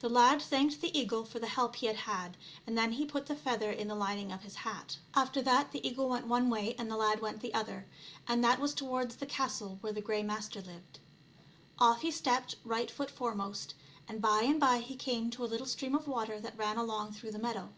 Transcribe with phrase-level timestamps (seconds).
[0.00, 3.24] The lad thanked the eagle for the help he had had, and then he put
[3.24, 4.70] the ieather in the lining of his hat.
[4.74, 5.22] gb ONE GOOD TURN DESERVES ANOTHER.
[5.22, 7.86] After that the eagle went one way and the lad went the other,
[8.28, 10.98] and that was towards the castle where the Grey Master lived.
[11.78, 13.72] Off he stepped right foot foremost,
[14.06, 17.12] and by and by he came to a little stream of water that ran along
[17.14, 17.70] through the meadow.